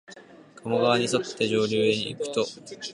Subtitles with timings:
[0.55, 2.43] 加茂川にそって上流にいくと、